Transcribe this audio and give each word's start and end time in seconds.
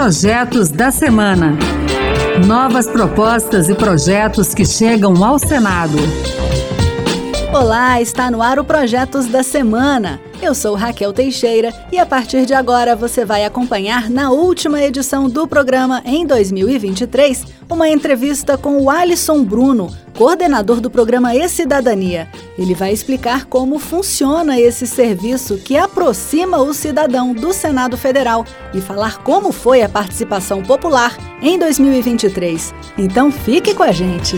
Projetos 0.00 0.70
da 0.70 0.90
Semana. 0.90 1.58
Novas 2.46 2.86
propostas 2.86 3.68
e 3.68 3.74
projetos 3.74 4.54
que 4.54 4.64
chegam 4.64 5.22
ao 5.22 5.38
Senado. 5.38 5.98
Olá, 7.52 8.00
está 8.00 8.30
no 8.30 8.40
ar 8.40 8.58
o 8.58 8.64
Projetos 8.64 9.26
da 9.26 9.42
Semana. 9.42 10.18
Eu 10.42 10.54
sou 10.54 10.74
Raquel 10.74 11.12
Teixeira 11.12 11.72
e 11.92 11.98
a 11.98 12.06
partir 12.06 12.46
de 12.46 12.54
agora 12.54 12.96
você 12.96 13.26
vai 13.26 13.44
acompanhar 13.44 14.08
na 14.08 14.30
última 14.30 14.82
edição 14.82 15.28
do 15.28 15.46
programa 15.46 16.02
em 16.04 16.26
2023 16.26 17.44
uma 17.68 17.88
entrevista 17.88 18.56
com 18.56 18.80
o 18.80 18.88
Alisson 18.88 19.44
Bruno, 19.44 19.94
coordenador 20.16 20.80
do 20.80 20.90
programa 20.90 21.34
E-Cidadania. 21.34 22.26
Ele 22.58 22.74
vai 22.74 22.90
explicar 22.90 23.44
como 23.44 23.78
funciona 23.78 24.58
esse 24.58 24.86
serviço 24.86 25.58
que 25.58 25.76
aproxima 25.76 26.56
o 26.58 26.72
cidadão 26.72 27.34
do 27.34 27.52
Senado 27.52 27.98
Federal 27.98 28.46
e 28.72 28.80
falar 28.80 29.18
como 29.18 29.52
foi 29.52 29.82
a 29.82 29.88
participação 29.90 30.62
popular 30.62 31.16
em 31.42 31.58
2023. 31.58 32.74
Então 32.96 33.30
fique 33.30 33.74
com 33.74 33.82
a 33.82 33.92
gente. 33.92 34.36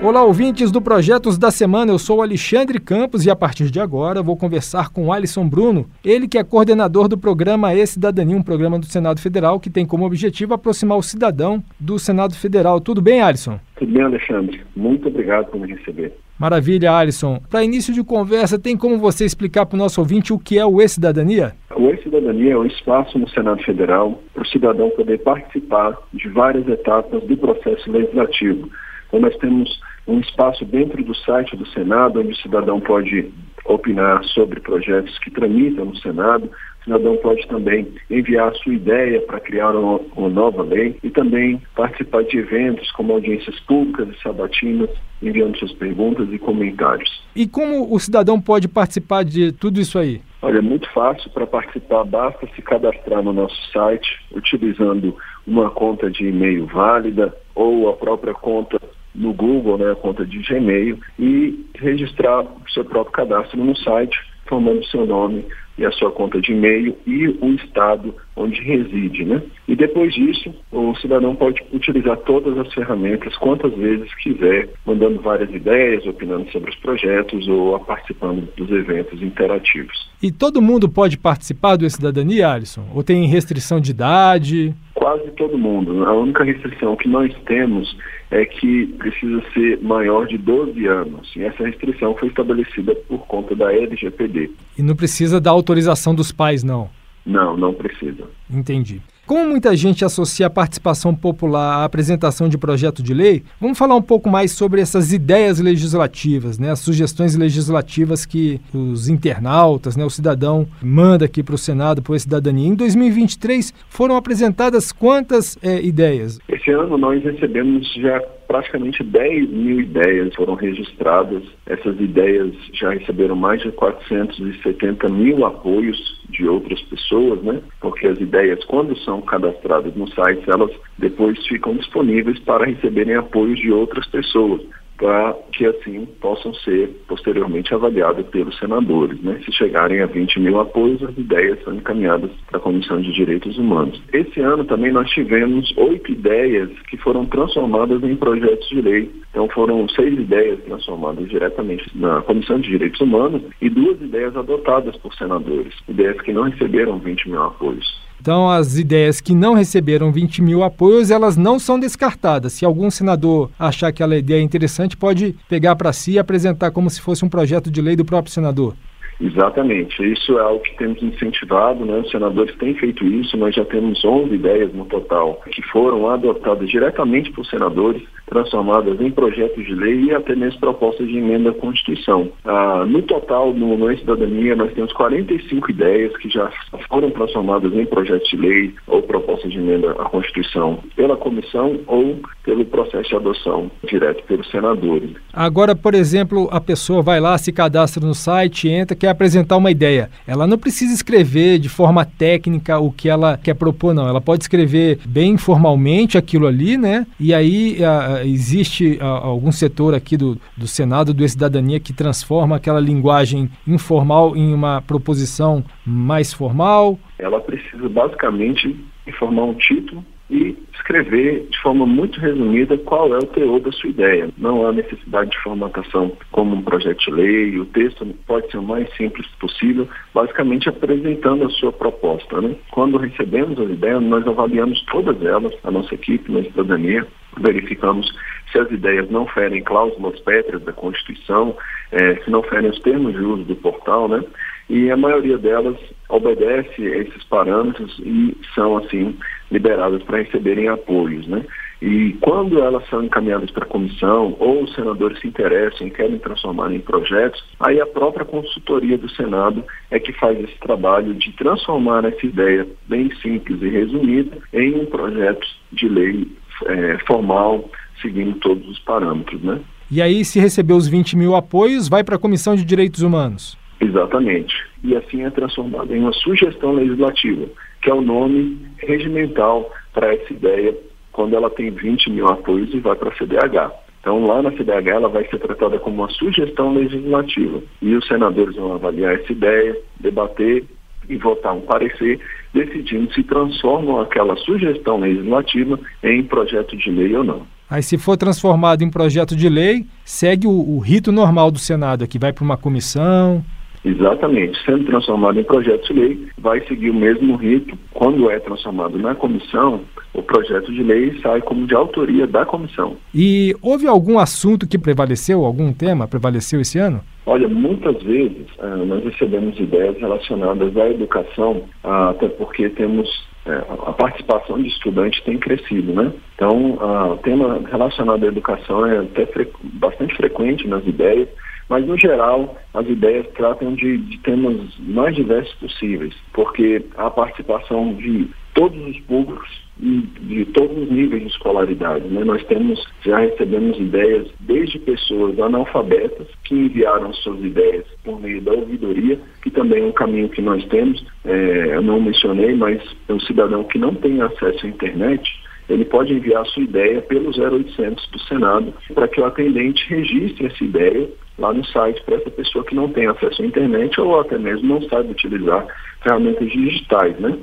Olá, 0.00 0.22
ouvintes 0.22 0.70
do 0.70 0.80
Projetos 0.80 1.36
da 1.36 1.50
Semana. 1.50 1.90
Eu 1.90 1.98
sou 1.98 2.22
Alexandre 2.22 2.78
Campos 2.78 3.26
e 3.26 3.30
a 3.30 3.34
partir 3.34 3.68
de 3.68 3.80
agora 3.80 4.22
vou 4.22 4.36
conversar 4.36 4.90
com 4.90 5.12
Alisson 5.12 5.48
Bruno, 5.48 5.86
ele 6.04 6.28
que 6.28 6.38
é 6.38 6.44
coordenador 6.44 7.08
do 7.08 7.18
programa 7.18 7.74
E-Cidadania, 7.74 8.36
um 8.36 8.42
programa 8.42 8.78
do 8.78 8.86
Senado 8.86 9.20
Federal 9.20 9.58
que 9.58 9.68
tem 9.68 9.84
como 9.84 10.06
objetivo 10.06 10.54
aproximar 10.54 10.96
o 10.96 11.02
cidadão 11.02 11.60
do 11.80 11.98
Senado 11.98 12.36
Federal. 12.36 12.80
Tudo 12.80 13.02
bem, 13.02 13.20
Alisson? 13.20 13.58
Tudo 13.76 13.92
bem, 13.92 14.04
Alexandre. 14.04 14.60
Muito 14.76 15.08
obrigado 15.08 15.46
por 15.46 15.60
me 15.60 15.66
receber. 15.66 16.12
Maravilha, 16.38 16.92
Alisson. 16.92 17.42
Para 17.50 17.64
início 17.64 17.92
de 17.92 18.04
conversa, 18.04 18.56
tem 18.56 18.76
como 18.76 18.98
você 18.98 19.24
explicar 19.24 19.66
para 19.66 19.74
o 19.74 19.78
nosso 19.78 20.00
ouvinte 20.00 20.32
o 20.32 20.38
que 20.38 20.60
é 20.60 20.64
o 20.64 20.80
E-Cidadania? 20.80 21.54
O 21.74 21.90
E-Cidadania 21.90 22.52
é 22.52 22.56
um 22.56 22.66
espaço 22.66 23.18
no 23.18 23.28
Senado 23.30 23.60
Federal 23.64 24.22
para 24.32 24.44
o 24.44 24.46
cidadão 24.46 24.90
poder 24.90 25.18
participar 25.24 25.98
de 26.14 26.28
várias 26.28 26.68
etapas 26.68 27.20
do 27.24 27.36
processo 27.36 27.90
legislativo. 27.90 28.70
Então, 29.08 29.20
nós 29.20 29.36
temos 29.38 29.68
um 30.08 30.20
espaço 30.20 30.64
dentro 30.64 31.04
do 31.04 31.14
site 31.14 31.54
do 31.54 31.66
Senado, 31.68 32.20
onde 32.20 32.32
o 32.32 32.36
cidadão 32.36 32.80
pode 32.80 33.30
opinar 33.66 34.24
sobre 34.24 34.60
projetos 34.60 35.18
que 35.18 35.30
tramitam 35.30 35.84
no 35.84 35.96
Senado. 35.98 36.50
O 36.80 36.84
cidadão 36.84 37.16
pode 37.18 37.46
também 37.48 37.86
enviar 38.10 38.48
a 38.48 38.54
sua 38.54 38.72
ideia 38.72 39.20
para 39.20 39.38
criar 39.38 39.72
uma, 39.72 40.00
uma, 40.16 40.30
nova 40.30 40.62
lei 40.62 40.96
e 41.02 41.10
também 41.10 41.60
participar 41.76 42.24
de 42.24 42.38
eventos 42.38 42.90
como 42.92 43.12
audiências 43.12 43.60
públicas 43.60 44.08
e 44.08 44.22
sabatinas, 44.22 44.88
enviando 45.22 45.58
suas 45.58 45.72
perguntas 45.72 46.26
e 46.32 46.38
comentários. 46.38 47.22
E 47.36 47.46
como 47.46 47.92
o 47.92 48.00
cidadão 48.00 48.40
pode 48.40 48.66
participar 48.66 49.22
de 49.22 49.52
tudo 49.52 49.78
isso 49.78 49.98
aí? 49.98 50.22
Olha, 50.40 50.58
é 50.58 50.62
muito 50.62 50.90
fácil 50.92 51.28
para 51.30 51.46
participar, 51.46 52.04
basta 52.04 52.48
se 52.54 52.62
cadastrar 52.62 53.22
no 53.22 53.32
nosso 53.32 53.60
site 53.70 54.08
utilizando 54.32 55.14
uma 55.46 55.68
conta 55.70 56.10
de 56.10 56.26
e-mail 56.26 56.64
válida 56.66 57.34
ou 57.54 57.90
a 57.90 57.92
própria 57.94 58.32
conta 58.32 58.80
no 59.18 59.32
Google, 59.32 59.76
né, 59.76 59.92
a 59.92 59.96
conta 59.96 60.24
de 60.24 60.38
Gmail, 60.38 60.98
e 61.18 61.66
registrar 61.76 62.42
o 62.42 62.70
seu 62.72 62.84
próprio 62.84 63.12
cadastro 63.12 63.62
no 63.62 63.76
site, 63.76 64.18
formando 64.46 64.84
seu 64.86 65.04
nome 65.04 65.44
e 65.78 65.86
a 65.86 65.92
sua 65.92 66.10
conta 66.10 66.40
de 66.40 66.52
e-mail 66.52 66.96
e 67.06 67.28
o 67.28 67.54
estado 67.54 68.14
onde 68.34 68.60
reside, 68.60 69.24
né? 69.24 69.40
E 69.68 69.76
depois 69.76 70.12
disso, 70.12 70.52
o 70.72 70.94
cidadão 70.96 71.36
pode 71.36 71.62
utilizar 71.72 72.16
todas 72.18 72.58
as 72.58 72.72
ferramentas 72.74 73.36
quantas 73.36 73.72
vezes 73.74 74.12
quiser, 74.16 74.68
mandando 74.84 75.20
várias 75.20 75.50
ideias, 75.54 76.04
opinando 76.04 76.50
sobre 76.50 76.70
os 76.70 76.76
projetos 76.76 77.46
ou 77.46 77.78
participando 77.80 78.48
dos 78.56 78.70
eventos 78.70 79.22
interativos. 79.22 80.10
E 80.20 80.32
todo 80.32 80.60
mundo 80.60 80.88
pode 80.88 81.16
participar 81.16 81.76
do 81.76 81.88
Cidadania, 81.88 82.52
Alisson? 82.52 82.84
Ou 82.92 83.04
tem 83.04 83.26
restrição 83.26 83.80
de 83.80 83.92
idade? 83.92 84.74
Quase 85.08 85.30
todo 85.30 85.56
mundo. 85.56 86.04
A 86.04 86.12
única 86.12 86.44
restrição 86.44 86.94
que 86.94 87.08
nós 87.08 87.32
temos 87.46 87.96
é 88.30 88.44
que 88.44 88.88
precisa 88.98 89.42
ser 89.54 89.80
maior 89.80 90.26
de 90.26 90.36
12 90.36 90.84
anos. 90.84 91.34
E 91.34 91.44
essa 91.44 91.64
restrição 91.64 92.14
foi 92.14 92.28
estabelecida 92.28 92.94
por 92.94 93.20
conta 93.20 93.56
da 93.56 93.72
LGPD. 93.72 94.50
E 94.76 94.82
não 94.82 94.94
precisa 94.94 95.40
da 95.40 95.50
autorização 95.50 96.14
dos 96.14 96.30
pais, 96.30 96.62
não? 96.62 96.90
Não, 97.24 97.56
não 97.56 97.72
precisa. 97.72 98.24
Entendi. 98.50 99.00
Como 99.28 99.46
muita 99.46 99.76
gente 99.76 100.06
associa 100.06 100.46
a 100.46 100.50
participação 100.50 101.14
popular 101.14 101.82
à 101.82 101.84
apresentação 101.84 102.48
de 102.48 102.56
projeto 102.56 103.02
de 103.02 103.12
lei, 103.12 103.42
vamos 103.60 103.76
falar 103.76 103.94
um 103.94 104.00
pouco 104.00 104.26
mais 104.26 104.52
sobre 104.52 104.80
essas 104.80 105.12
ideias 105.12 105.60
legislativas, 105.60 106.58
né, 106.58 106.70
as 106.70 106.78
sugestões 106.78 107.36
legislativas 107.36 108.24
que 108.24 108.58
os 108.72 109.06
internautas, 109.06 109.98
né, 109.98 110.04
o 110.06 110.08
cidadão 110.08 110.66
manda 110.82 111.26
aqui 111.26 111.42
para 111.42 111.54
o 111.54 111.58
Senado, 111.58 112.00
para 112.00 112.16
a 112.16 112.18
cidadania. 112.18 112.68
Em 112.68 112.74
2023 112.74 113.74
foram 113.90 114.16
apresentadas 114.16 114.92
quantas 114.92 115.58
é, 115.62 115.78
ideias? 115.82 116.38
Esse 116.48 116.70
ano 116.70 116.96
nós 116.96 117.22
recebemos 117.22 117.86
já 117.96 118.22
praticamente 118.48 119.04
10 119.04 119.50
mil 119.50 119.80
ideias 119.80 120.34
foram 120.34 120.54
registradas. 120.54 121.42
Essas 121.66 122.00
ideias 122.00 122.54
já 122.72 122.90
receberam 122.90 123.36
mais 123.36 123.60
de 123.62 123.70
470 123.70 125.08
mil 125.10 125.44
apoios 125.44 126.18
de 126.30 126.48
outras 126.48 126.80
pessoas, 126.82 127.42
né? 127.42 127.60
Porque 127.80 128.06
as 128.06 128.18
ideias, 128.18 128.64
quando 128.64 128.96
são 129.00 129.20
cadastradas 129.20 129.94
no 129.94 130.08
site, 130.08 130.50
elas 130.50 130.70
depois 130.98 131.38
ficam 131.46 131.76
disponíveis 131.76 132.38
para 132.40 132.64
receberem 132.64 133.14
apoios 133.14 133.60
de 133.60 133.70
outras 133.70 134.06
pessoas 134.08 134.62
para 134.98 135.32
que 135.52 135.64
assim 135.64 136.06
possam 136.20 136.52
ser 136.52 136.88
posteriormente 137.06 137.72
avaliadas 137.72 138.26
pelos 138.26 138.58
senadores. 138.58 139.20
Né? 139.22 139.40
Se 139.44 139.52
chegarem 139.52 140.00
a 140.02 140.06
20 140.06 140.40
mil 140.40 140.60
apoios, 140.60 141.02
as 141.02 141.16
ideias 141.16 141.62
são 141.62 141.74
encaminhadas 141.74 142.30
para 142.48 142.58
a 142.58 142.60
Comissão 142.60 143.00
de 143.00 143.12
Direitos 143.12 143.56
Humanos. 143.56 144.02
Esse 144.12 144.40
ano 144.40 144.64
também 144.64 144.92
nós 144.92 145.08
tivemos 145.10 145.72
oito 145.76 146.10
ideias 146.10 146.70
que 146.90 146.96
foram 146.96 147.24
transformadas 147.26 148.02
em 148.02 148.16
projetos 148.16 148.68
de 148.68 148.82
lei. 148.82 149.10
Então 149.30 149.48
foram 149.50 149.88
seis 149.88 150.18
ideias 150.18 150.60
transformadas 150.64 151.28
diretamente 151.28 151.88
na 151.94 152.20
Comissão 152.22 152.58
de 152.58 152.68
Direitos 152.68 153.00
Humanos 153.00 153.42
e 153.62 153.70
duas 153.70 154.00
ideias 154.00 154.36
adotadas 154.36 154.96
por 154.96 155.14
senadores, 155.14 155.74
ideias 155.88 156.20
que 156.20 156.32
não 156.32 156.42
receberam 156.42 156.98
20 156.98 157.30
mil 157.30 157.42
apoios. 157.42 158.07
Então, 158.20 158.50
as 158.50 158.76
ideias 158.76 159.20
que 159.20 159.34
não 159.34 159.54
receberam 159.54 160.10
20 160.10 160.42
mil 160.42 160.62
apoios, 160.62 161.10
elas 161.10 161.36
não 161.36 161.58
são 161.58 161.78
descartadas. 161.78 162.52
Se 162.52 162.64
algum 162.64 162.90
senador 162.90 163.50
achar 163.58 163.92
que 163.92 164.02
aquela 164.02 164.16
ideia 164.16 164.40
é 164.40 164.42
interessante, 164.42 164.96
pode 164.96 165.36
pegar 165.48 165.76
para 165.76 165.92
si 165.92 166.12
e 166.12 166.18
apresentar 166.18 166.70
como 166.70 166.88
se 166.88 167.00
fosse 167.00 167.24
um 167.24 167.28
projeto 167.28 167.70
de 167.70 167.80
lei 167.80 167.94
do 167.94 168.04
próprio 168.04 168.32
senador. 168.32 168.74
Exatamente, 169.20 170.00
isso 170.12 170.38
é 170.38 170.40
algo 170.40 170.60
que 170.60 170.76
temos 170.76 171.02
incentivado, 171.02 171.84
né? 171.84 171.98
os 171.98 172.10
senadores 172.10 172.54
têm 172.56 172.72
feito 172.74 173.04
isso, 173.04 173.36
nós 173.36 173.52
já 173.52 173.64
temos 173.64 174.04
11 174.04 174.32
ideias 174.32 174.72
no 174.72 174.84
total 174.84 175.42
que 175.50 175.60
foram 175.60 176.08
adotadas 176.08 176.70
diretamente 176.70 177.32
por 177.32 177.44
senadores, 177.44 178.00
transformadas 178.28 179.00
em 179.00 179.10
projetos 179.10 179.64
de 179.64 179.74
lei 179.74 180.04
e 180.04 180.14
até 180.14 180.34
mesmo 180.34 180.60
propostas 180.60 181.06
de 181.08 181.18
emenda 181.18 181.50
à 181.50 181.54
Constituição. 181.54 182.30
Ah, 182.44 182.84
no 182.86 183.02
total, 183.02 183.52
no, 183.52 183.76
no 183.76 183.96
Cidadania, 183.96 184.54
nós 184.54 184.72
temos 184.74 184.92
45 184.92 185.70
ideias 185.70 186.16
que 186.18 186.28
já 186.28 186.50
foram 186.88 187.10
transformadas 187.10 187.72
em 187.72 187.86
projetos 187.86 188.28
de 188.28 188.36
lei 188.36 188.74
ou 188.86 189.02
propostas 189.02 189.50
de 189.50 189.58
emenda 189.58 189.92
à 189.92 190.04
Constituição 190.08 190.78
pela 190.96 191.16
comissão 191.16 191.80
ou 191.86 192.20
pelo 192.48 192.64
processo 192.64 193.10
de 193.10 193.14
adoção 193.14 193.70
direto 193.84 194.24
pelos 194.24 194.50
senadores. 194.50 195.10
Agora, 195.34 195.76
por 195.76 195.94
exemplo, 195.94 196.48
a 196.50 196.58
pessoa 196.58 197.02
vai 197.02 197.20
lá, 197.20 197.36
se 197.36 197.52
cadastra 197.52 198.06
no 198.06 198.14
site, 198.14 198.70
entra, 198.70 198.96
quer 198.96 199.10
apresentar 199.10 199.58
uma 199.58 199.70
ideia. 199.70 200.08
Ela 200.26 200.46
não 200.46 200.56
precisa 200.56 200.94
escrever 200.94 201.58
de 201.58 201.68
forma 201.68 202.06
técnica 202.06 202.78
o 202.78 202.90
que 202.90 203.06
ela 203.06 203.36
quer 203.36 203.52
propor, 203.52 203.92
não. 203.92 204.08
Ela 204.08 204.22
pode 204.22 204.44
escrever 204.44 204.98
bem 205.04 205.32
informalmente 205.32 206.16
aquilo 206.16 206.46
ali, 206.46 206.78
né? 206.78 207.06
E 207.20 207.34
aí 207.34 207.84
a, 207.84 208.24
existe 208.24 208.96
a, 208.98 209.06
algum 209.06 209.52
setor 209.52 209.92
aqui 209.94 210.16
do, 210.16 210.40
do 210.56 210.66
Senado, 210.66 211.12
do 211.12 211.28
Cidadania, 211.28 211.78
que 211.78 211.92
transforma 211.92 212.56
aquela 212.56 212.80
linguagem 212.80 213.50
informal 213.66 214.34
em 214.34 214.54
uma 214.54 214.80
proposição 214.80 215.62
mais 215.84 216.32
formal? 216.32 216.98
Ela 217.18 217.40
precisa 217.40 217.90
basicamente 217.90 218.74
informar 219.06 219.44
um 219.44 219.54
título 219.54 220.02
e 220.30 220.56
escrever 220.74 221.46
de 221.50 221.58
forma 221.60 221.86
muito 221.86 222.20
resumida 222.20 222.76
qual 222.78 223.14
é 223.14 223.18
o 223.18 223.26
teor 223.26 223.60
da 223.60 223.72
sua 223.72 223.90
ideia. 223.90 224.28
Não 224.36 224.66
há 224.66 224.72
necessidade 224.72 225.30
de 225.30 225.38
formatação 225.38 226.12
como 226.30 226.56
um 226.56 226.62
projeto 226.62 226.98
de 227.04 227.10
lei, 227.10 227.58
o 227.58 227.64
texto 227.66 228.06
pode 228.26 228.50
ser 228.50 228.58
o 228.58 228.62
mais 228.62 228.88
simples 228.96 229.26
possível, 229.40 229.88
basicamente 230.14 230.68
apresentando 230.68 231.44
a 231.44 231.50
sua 231.50 231.72
proposta. 231.72 232.40
Né? 232.40 232.56
Quando 232.70 232.98
recebemos 232.98 233.58
as 233.58 233.70
ideias, 233.70 234.02
nós 234.02 234.26
avaliamos 234.26 234.82
todas 234.90 235.20
elas, 235.24 235.52
a 235.64 235.70
nossa 235.70 235.94
equipe, 235.94 236.30
na 236.30 236.42
cidadania, 236.42 237.06
verificamos 237.38 238.12
se 238.52 238.58
as 238.58 238.70
ideias 238.70 239.10
não 239.10 239.26
ferem 239.26 239.62
cláusulas 239.62 240.18
pétreas 240.20 240.62
da 240.62 240.72
Constituição, 240.72 241.56
eh, 241.92 242.16
se 242.24 242.30
não 242.30 242.42
ferem 242.42 242.70
os 242.70 242.80
termos 242.80 243.12
de 243.12 243.20
uso 243.20 243.44
do 243.44 243.56
portal, 243.56 244.08
né? 244.08 244.22
E 244.68 244.90
a 244.90 244.96
maioria 244.96 245.38
delas 245.38 245.76
obedece 246.08 246.82
a 246.82 246.98
esses 246.98 247.24
parâmetros 247.24 247.98
e 248.00 248.36
são, 248.54 248.76
assim, 248.76 249.16
liberadas 249.50 250.02
para 250.02 250.18
receberem 250.18 250.68
apoios, 250.68 251.26
né? 251.26 251.44
E 251.80 252.16
quando 252.20 252.60
elas 252.60 252.86
são 252.88 253.04
encaminhadas 253.04 253.50
para 253.52 253.64
a 253.64 253.68
comissão 253.68 254.36
ou 254.40 254.64
os 254.64 254.74
senadores 254.74 255.20
se 255.20 255.28
interessam 255.28 255.86
e 255.86 255.90
querem 255.90 256.18
transformar 256.18 256.72
em 256.72 256.80
projetos, 256.80 257.42
aí 257.60 257.80
a 257.80 257.86
própria 257.86 258.24
consultoria 258.24 258.98
do 258.98 259.08
Senado 259.10 259.62
é 259.90 260.00
que 260.00 260.12
faz 260.12 260.38
esse 260.40 260.58
trabalho 260.58 261.14
de 261.14 261.32
transformar 261.32 262.04
essa 262.04 262.26
ideia 262.26 262.66
bem 262.88 263.14
simples 263.22 263.62
e 263.62 263.68
resumida 263.68 264.38
em 264.52 264.74
um 264.74 264.86
projeto 264.86 265.46
de 265.72 265.88
lei 265.88 266.28
é, 266.66 266.98
formal, 267.06 267.70
seguindo 268.02 268.34
todos 268.40 268.68
os 268.68 268.78
parâmetros, 268.80 269.40
né? 269.42 269.60
E 269.90 270.02
aí, 270.02 270.24
se 270.24 270.38
receber 270.38 270.74
os 270.74 270.86
20 270.88 271.16
mil 271.16 271.34
apoios, 271.34 271.88
vai 271.88 272.04
para 272.04 272.16
a 272.16 272.18
Comissão 272.18 272.54
de 272.54 272.64
Direitos 272.64 273.02
Humanos? 273.02 273.56
Exatamente. 273.80 274.54
E 274.82 274.94
assim 274.96 275.24
é 275.24 275.30
transformado 275.30 275.94
em 275.94 276.00
uma 276.00 276.12
sugestão 276.12 276.72
legislativa, 276.72 277.46
que 277.88 277.92
é 277.92 277.94
o 277.94 278.02
nome 278.02 278.58
regimental 278.76 279.72
para 279.94 280.14
essa 280.14 280.30
ideia 280.30 280.76
quando 281.10 281.34
ela 281.34 281.48
tem 281.48 281.70
20 281.70 282.10
mil 282.10 282.28
apoios 282.28 282.68
e 282.74 282.80
vai 282.80 282.94
para 282.94 283.08
a 283.08 283.16
CDH. 283.16 283.72
Então, 283.98 284.26
lá 284.26 284.42
na 284.42 284.52
CDH, 284.52 284.88
ela 284.88 285.08
vai 285.08 285.26
ser 285.26 285.38
tratada 285.38 285.78
como 285.78 286.02
uma 286.02 286.10
sugestão 286.10 286.74
legislativa. 286.74 287.62
E 287.80 287.94
os 287.94 288.06
senadores 288.06 288.56
vão 288.56 288.74
avaliar 288.74 289.14
essa 289.14 289.32
ideia, 289.32 289.74
debater 289.98 290.66
e 291.08 291.16
votar 291.16 291.54
um 291.54 291.62
parecer, 291.62 292.20
decidindo 292.52 293.10
se 293.14 293.22
transformam 293.22 294.02
aquela 294.02 294.36
sugestão 294.36 295.00
legislativa 295.00 295.80
em 296.02 296.22
projeto 296.24 296.76
de 296.76 296.90
lei 296.90 297.16
ou 297.16 297.24
não. 297.24 297.46
Aí, 297.70 297.82
se 297.82 297.96
for 297.96 298.18
transformado 298.18 298.82
em 298.82 298.90
projeto 298.90 299.34
de 299.34 299.48
lei, 299.48 299.86
segue 300.04 300.46
o, 300.46 300.50
o 300.50 300.78
rito 300.78 301.10
normal 301.10 301.50
do 301.50 301.58
Senado, 301.58 302.06
que 302.06 302.18
vai 302.18 302.34
para 302.34 302.44
uma 302.44 302.58
comissão. 302.58 303.42
Exatamente. 303.84 304.58
Sendo 304.64 304.84
transformado 304.84 305.38
em 305.38 305.44
projeto 305.44 305.92
de 305.92 306.00
lei, 306.00 306.28
vai 306.38 306.60
seguir 306.66 306.90
o 306.90 306.94
mesmo 306.94 307.36
rito. 307.36 307.76
Quando 307.92 308.30
é 308.30 308.38
transformado 308.38 308.98
na 308.98 309.14
comissão, 309.14 309.80
o 310.14 310.22
projeto 310.22 310.72
de 310.72 310.82
lei 310.82 311.18
sai 311.22 311.40
como 311.40 311.66
de 311.66 311.74
autoria 311.74 312.26
da 312.26 312.44
comissão. 312.44 312.96
E 313.14 313.54
houve 313.62 313.86
algum 313.86 314.18
assunto 314.18 314.66
que 314.66 314.78
prevaleceu, 314.78 315.44
algum 315.44 315.72
tema 315.72 316.08
prevaleceu 316.08 316.60
esse 316.60 316.78
ano? 316.78 317.00
Olha, 317.28 317.46
muitas 317.46 318.02
vezes 318.02 318.46
uh, 318.58 318.86
nós 318.86 319.04
recebemos 319.04 319.58
ideias 319.60 319.98
relacionadas 319.98 320.74
à 320.78 320.88
educação, 320.88 321.62
uh, 321.84 322.08
até 322.10 322.26
porque 322.26 322.70
temos 322.70 323.06
uh, 323.44 323.86
a 323.86 323.92
participação 323.92 324.60
de 324.62 324.68
estudantes 324.68 325.22
tem 325.24 325.36
crescido, 325.36 325.92
né? 325.92 326.10
Então, 326.34 326.78
o 327.12 327.16
tema 327.18 327.60
relacionado 327.70 328.24
à 328.24 328.28
educação 328.28 328.86
é 328.86 328.98
até 329.00 329.26
fre 329.26 329.46
bastante 329.74 330.16
frequente 330.16 330.66
nas 330.66 330.86
ideias, 330.86 331.28
mas 331.68 331.86
no 331.86 331.98
geral 331.98 332.56
as 332.74 332.86
ideias 332.88 333.26
tratam 333.34 333.74
de, 333.74 333.98
de 333.98 334.18
temas 334.18 334.56
mais 334.80 335.14
diversos 335.14 335.54
possíveis, 335.54 336.14
porque 336.32 336.84
a 336.96 337.10
participação 337.10 337.94
de 337.94 338.28
todos 338.54 338.78
os 338.88 338.98
públicos 339.02 339.68
e 339.80 340.00
de 340.20 340.44
todos 340.46 340.76
os 340.76 340.90
níveis 340.90 341.22
de 341.22 341.28
escolaridade. 341.28 342.08
Né? 342.08 342.24
Nós 342.24 342.44
temos, 342.46 342.84
já 343.04 343.18
recebemos 343.18 343.78
ideias 343.78 344.26
desde 344.40 344.80
pessoas 344.80 345.38
analfabetas 345.38 346.26
que 346.42 346.54
enviaram 346.54 347.12
suas 347.14 347.38
ideias 347.40 347.84
por 348.02 348.20
meio 348.20 348.40
da 348.40 348.52
ouvidoria, 348.52 349.18
que 349.42 349.50
também 349.50 349.84
é 349.84 349.86
um 349.86 349.92
caminho 349.92 350.28
que 350.28 350.42
nós 350.42 350.64
temos, 350.66 351.04
é, 351.24 351.76
eu 351.76 351.82
não 351.82 352.00
mencionei, 352.00 352.54
mas 352.56 352.82
é 353.08 353.12
um 353.12 353.20
cidadão 353.20 353.62
que 353.62 353.78
não 353.78 353.94
tem 353.94 354.20
acesso 354.20 354.66
à 354.66 354.68
internet, 354.68 355.22
ele 355.68 355.84
pode 355.84 356.12
enviar 356.12 356.44
sua 356.46 356.62
ideia 356.62 357.00
pelo 357.02 357.30
0800 357.30 358.08
do 358.08 358.18
Senado 358.20 358.74
para 358.94 359.06
que 359.06 359.20
o 359.20 359.24
atendente 359.24 359.86
registre 359.88 360.46
essa 360.46 360.64
ideia 360.64 361.08
lá 361.38 361.52
no 361.52 361.64
site 361.64 362.02
para 362.02 362.16
essa 362.16 362.30
pessoa 362.30 362.64
que 362.64 362.74
não 362.74 362.88
tem 362.88 363.06
acesso 363.06 363.42
à 363.42 363.46
internet 363.46 364.00
ou 364.00 364.20
até 364.20 364.36
mesmo 364.38 364.66
não 364.68 364.82
sabe 364.88 365.10
utilizar 365.10 365.66
ferramentas 366.02 366.50
digitais, 366.50 367.18
né? 367.18 367.38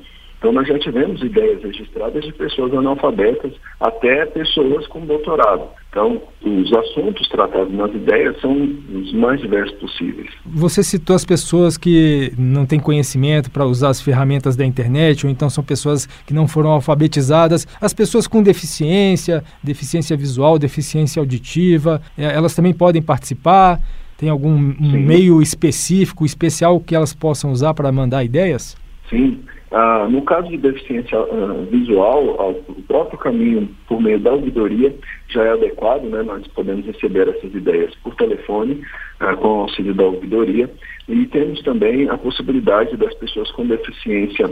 Então, 0.46 0.54
nós 0.54 0.68
já 0.68 0.78
tivemos 0.78 1.24
ideias 1.24 1.64
registradas 1.64 2.24
de 2.24 2.32
pessoas 2.32 2.72
analfabetas 2.72 3.52
até 3.80 4.28
pessoas 4.28 4.86
com 4.86 5.04
doutorado. 5.04 5.70
Então, 5.90 6.22
os 6.40 6.72
assuntos 6.72 7.28
tratados 7.30 7.74
nas 7.74 7.92
ideias 7.96 8.40
são 8.42 8.54
os 8.54 9.12
mais 9.14 9.42
diversos 9.42 9.76
possíveis. 9.80 10.30
Você 10.46 10.84
citou 10.84 11.16
as 11.16 11.26
pessoas 11.26 11.80
que 11.80 12.32
não 12.38 12.64
têm 12.64 12.80
conhecimento 12.80 13.50
para 13.50 13.66
usar 13.66 13.90
as 13.90 14.00
ferramentas 14.00 14.56
da 14.56 14.64
internet, 14.64 15.26
ou 15.26 15.32
então 15.32 15.50
são 15.50 15.64
pessoas 15.64 16.06
que 16.28 16.34
não 16.34 16.48
foram 16.48 16.70
alfabetizadas. 16.70 17.68
As 17.82 17.92
pessoas 17.92 18.28
com 18.28 18.44
deficiência, 18.44 19.44
deficiência 19.64 20.16
visual, 20.16 20.60
deficiência 20.60 21.20
auditiva, 21.20 22.00
eh, 22.16 22.32
elas 22.32 22.54
também 22.54 22.72
podem 22.72 23.02
participar? 23.02 23.82
Tem 24.16 24.30
algum 24.30 24.54
um 24.54 24.92
meio 24.92 25.42
específico, 25.42 26.24
especial 26.24 26.80
que 26.80 26.96
elas 26.96 27.16
possam 27.16 27.52
usar 27.52 27.74
para 27.74 27.92
mandar 27.92 28.24
ideias? 28.24 28.78
Sim. 29.10 29.44
Ah, 29.72 30.08
no 30.10 30.22
caso 30.22 30.48
de 30.50 30.58
deficiência 30.58 31.18
ah, 31.18 31.66
visual, 31.70 32.36
ah, 32.40 32.72
o 32.72 32.82
próprio 32.84 33.18
caminho 33.20 33.70
por 33.88 34.02
meio 34.02 34.20
da 34.20 34.32
ouvidoria 34.32 34.96
já 35.28 35.44
é 35.44 35.52
adequado, 35.52 36.04
né? 36.04 36.24
nós 36.24 36.48
podemos 36.48 36.86
receber 36.86 37.28
essas 37.28 37.54
ideias 37.54 37.94
por 37.96 38.16
telefone, 38.16 38.82
ah, 39.20 39.36
com 39.36 39.48
o 39.48 39.62
auxílio 39.62 39.94
da 39.94 40.04
ouvidoria, 40.04 40.72
e 41.10 41.26
temos 41.28 41.62
também 41.64 42.10
a 42.10 42.18
possibilidade 42.18 42.96
das 42.98 43.14
pessoas 43.16 43.52
com 43.52 43.66
deficiência 43.66 44.50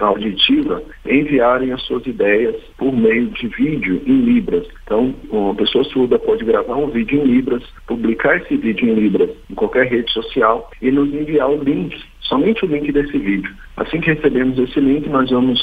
auditiva 0.00 0.82
enviarem 1.06 1.72
as 1.72 1.82
suas 1.82 2.04
ideias 2.06 2.56
por 2.76 2.92
meio 2.92 3.28
de 3.28 3.48
vídeo 3.48 4.02
em 4.06 4.20
Libras. 4.20 4.66
Então, 4.84 5.14
uma 5.30 5.54
pessoa 5.54 5.84
surda 5.84 6.18
pode 6.18 6.44
gravar 6.44 6.76
um 6.76 6.88
vídeo 6.88 7.20
em 7.20 7.24
Libras, 7.24 7.62
publicar 7.86 8.36
esse 8.38 8.56
vídeo 8.56 8.88
em 8.88 8.94
Libras 8.94 9.30
em 9.50 9.54
qualquer 9.54 9.86
rede 9.86 10.12
social 10.12 10.70
e 10.82 10.90
nos 10.90 11.12
enviar 11.14 11.50
o 11.50 11.62
link, 11.62 11.96
somente 12.28 12.64
o 12.64 12.68
link 12.68 12.90
desse 12.92 13.18
vídeo. 13.18 13.54
Assim 13.76 14.00
que 14.00 14.12
recebemos 14.12 14.58
esse 14.58 14.80
link, 14.80 15.08
nós 15.08 15.30
vamos 15.30 15.60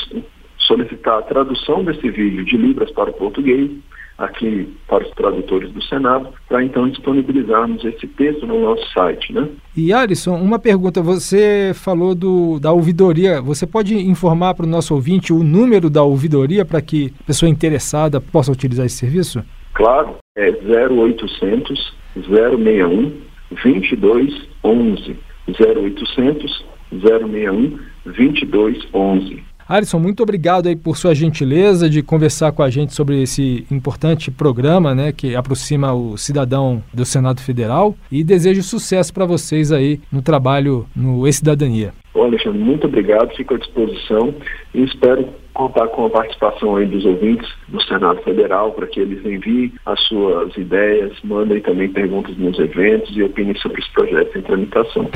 solicitar 0.57 1.19
a 1.19 1.23
tradução 1.23 1.83
desse 1.83 2.09
vídeo 2.09 2.43
de 2.45 2.57
Libras 2.57 2.91
para 2.91 3.09
o 3.09 3.13
português 3.13 3.71
aqui 4.17 4.71
para 4.87 5.03
os 5.03 5.11
tradutores 5.11 5.71
do 5.71 5.81
Senado, 5.83 6.29
para 6.47 6.63
então 6.63 6.87
disponibilizarmos 6.87 7.83
esse 7.83 8.07
texto 8.07 8.45
no 8.45 8.61
nosso 8.61 8.87
site. 8.93 9.33
Né? 9.33 9.49
E 9.75 9.91
Alisson, 9.91 10.35
uma 10.35 10.59
pergunta, 10.59 11.01
você 11.01 11.71
falou 11.73 12.13
do, 12.13 12.59
da 12.59 12.71
ouvidoria, 12.71 13.41
você 13.41 13.65
pode 13.65 13.95
informar 13.95 14.53
para 14.53 14.65
o 14.65 14.69
nosso 14.69 14.93
ouvinte 14.93 15.33
o 15.33 15.43
número 15.43 15.89
da 15.89 16.03
ouvidoria 16.03 16.63
para 16.63 16.81
que 16.81 17.11
a 17.21 17.23
pessoa 17.23 17.49
interessada 17.49 18.21
possa 18.21 18.51
utilizar 18.51 18.85
esse 18.85 18.97
serviço? 18.97 19.43
Claro, 19.73 20.17
é 20.37 20.51
0800 20.51 21.95
061 22.15 23.11
2211 23.49 25.32
0800 25.47 26.65
061 26.91 27.79
2211 28.05 29.43
Alisson, 29.67 29.97
muito 29.97 30.21
obrigado 30.21 30.67
aí 30.67 30.75
por 30.75 30.97
sua 30.97 31.15
gentileza 31.15 31.89
de 31.89 32.03
conversar 32.03 32.51
com 32.51 32.61
a 32.61 32.69
gente 32.69 32.93
sobre 32.93 33.21
esse 33.21 33.65
importante 33.71 34.29
programa, 34.29 34.93
né, 34.93 35.11
que 35.11 35.35
aproxima 35.35 35.93
o 35.93 36.17
cidadão 36.17 36.83
do 36.93 37.05
Senado 37.05 37.41
Federal 37.41 37.95
e 38.11 38.23
desejo 38.23 38.61
sucesso 38.61 39.13
para 39.13 39.25
vocês 39.25 39.71
aí 39.71 40.01
no 40.11 40.21
trabalho 40.21 40.85
no 40.95 41.27
E-Cidadania. 41.27 41.93
Bom, 42.13 42.25
Alexandre, 42.25 42.59
muito 42.59 42.85
obrigado, 42.85 43.35
fico 43.35 43.55
à 43.55 43.57
disposição 43.57 44.35
e 44.73 44.83
espero 44.83 45.27
contar 45.53 45.87
com 45.87 46.05
a 46.05 46.09
participação 46.09 46.75
aí 46.75 46.85
dos 46.85 47.03
ouvintes 47.05 47.51
do 47.67 47.81
Senado 47.81 48.21
Federal 48.21 48.71
para 48.71 48.87
que 48.87 48.99
eles 48.99 49.25
enviem 49.25 49.73
as 49.85 49.99
suas 50.07 50.55
ideias, 50.55 51.11
mandem 51.23 51.59
também 51.61 51.89
perguntas 51.89 52.37
nos 52.37 52.57
eventos 52.59 53.15
e 53.15 53.23
opinem 53.23 53.55
sobre 53.55 53.81
os 53.81 53.87
projetos 53.89 54.35
em 54.35 54.41
tramitação. 54.41 55.09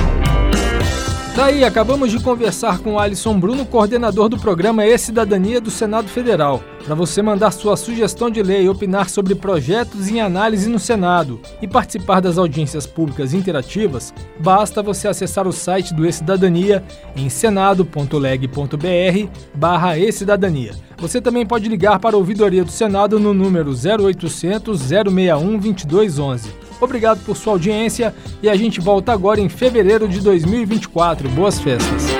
Daí, 1.37 1.63
acabamos 1.63 2.09
de 2.09 2.19
conversar 2.19 2.79
com 2.79 2.97
Alisson 2.97 3.39
Bruno, 3.39 3.63
coordenador 3.63 4.27
do 4.27 4.39
programa 4.39 4.83
E-Cidadania 4.83 5.61
do 5.61 5.69
Senado 5.69 6.09
Federal. 6.09 6.63
Para 6.83 6.95
você 6.95 7.21
mandar 7.21 7.51
sua 7.51 7.77
sugestão 7.77 8.31
de 8.31 8.41
lei, 8.41 8.67
opinar 8.67 9.07
sobre 9.07 9.35
projetos 9.35 10.07
em 10.07 10.19
análise 10.19 10.67
no 10.67 10.79
Senado 10.79 11.39
e 11.61 11.67
participar 11.67 12.21
das 12.21 12.39
audiências 12.39 12.87
públicas 12.87 13.35
interativas, 13.35 14.11
basta 14.39 14.81
você 14.81 15.07
acessar 15.07 15.47
o 15.47 15.53
site 15.53 15.93
do 15.93 16.07
E-Cidadania 16.07 16.83
em 17.15 17.29
senado.leg.br 17.29 19.29
barra 19.53 19.95
E-Cidadania. 19.95 20.71
Você 20.97 21.21
também 21.21 21.45
pode 21.45 21.69
ligar 21.69 21.99
para 21.99 22.15
a 22.15 22.19
ouvidoria 22.19 22.63
do 22.63 22.71
Senado 22.71 23.19
no 23.19 23.33
número 23.33 23.71
0800 23.71 24.79
061 24.79 25.59
2211. 25.59 26.49
Obrigado 26.81 27.23
por 27.23 27.35
sua 27.35 27.53
audiência 27.53 28.13
e 28.41 28.49
a 28.49 28.55
gente 28.55 28.79
volta 28.79 29.11
agora 29.11 29.39
em 29.39 29.49
fevereiro 29.49 30.07
de 30.07 30.19
2024. 30.21 31.29
Boas 31.29 31.59
festas! 31.59 32.16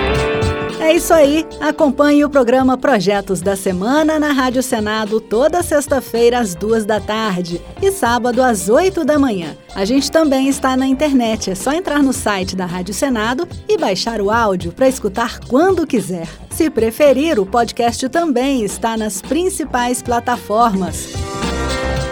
É 0.88 0.94
isso 0.94 1.14
aí. 1.14 1.46
Acompanhe 1.60 2.24
o 2.24 2.30
programa 2.30 2.78
Projetos 2.78 3.42
da 3.42 3.58
Semana 3.58 4.18
na 4.18 4.32
Rádio 4.32 4.64
Senado 4.64 5.20
toda 5.20 5.62
sexta-feira 5.62 6.40
às 6.40 6.56
duas 6.56 6.86
da 6.86 6.98
tarde 6.98 7.62
e 7.82 7.92
sábado 7.92 8.42
às 8.42 8.70
oito 8.70 9.04
da 9.04 9.20
manhã. 9.20 9.58
A 9.76 9.84
gente 9.84 10.10
também 10.10 10.48
está 10.48 10.78
na 10.78 10.88
internet. 10.88 11.52
É 11.52 11.56
só 11.56 11.74
entrar 11.74 12.02
no 12.02 12.14
site 12.14 12.56
da 12.56 12.66
Rádio 12.66 12.94
Senado 12.94 13.46
e 13.68 13.78
baixar 13.78 14.22
o 14.22 14.32
áudio 14.32 14.72
para 14.72 14.88
escutar 14.88 15.42
quando 15.50 15.86
quiser. 15.86 16.30
Se 16.52 16.70
preferir, 16.70 17.38
o 17.38 17.46
podcast 17.46 18.08
também 18.08 18.64
está 18.64 18.96
nas 18.96 19.22
principais 19.22 20.02
plataformas 20.02 21.37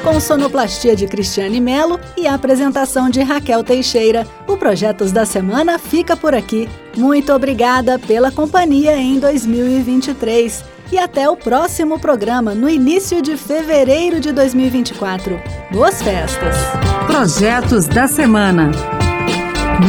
com 0.05 0.19
sonoplastia 0.19 0.95
de 0.95 1.07
Cristiane 1.07 1.59
Melo 1.59 1.99
e 2.15 2.27
a 2.27 2.35
apresentação 2.35 3.09
de 3.09 3.23
Raquel 3.23 3.63
Teixeira. 3.63 4.27
O 4.47 4.55
Projetos 4.55 5.11
da 5.11 5.25
Semana 5.25 5.79
fica 5.79 6.15
por 6.15 6.35
aqui. 6.35 6.69
Muito 6.95 7.33
obrigada 7.33 7.97
pela 7.97 8.31
companhia 8.31 8.95
em 8.95 9.19
2023. 9.19 10.63
e 10.91 10.99
até 10.99 11.27
o 11.27 11.35
próximo 11.35 11.99
programa, 11.99 12.53
no 12.53 12.69
início 12.69 13.19
de 13.19 13.35
fevereiro 13.35 14.19
de 14.19 14.31
2024. 14.31 15.41
Boas 15.71 15.99
festas! 15.99 16.55
Projetos 17.07 17.87
da 17.87 18.07
Semana. 18.07 18.69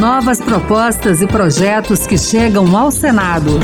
Novas 0.01 0.41
propostas 0.41 1.21
e 1.21 1.27
projetos 1.27 2.07
que 2.07 2.17
chegam 2.17 2.75
ao 2.75 2.91
Senado. 2.91 3.61